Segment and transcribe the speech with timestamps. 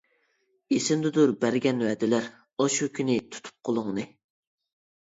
[0.75, 2.27] ئېسىمدىدۇر بەرگەن ۋەدىلەر،
[2.59, 4.13] ئاشۇ كۈنى تۇتۇپ قولۇڭنى.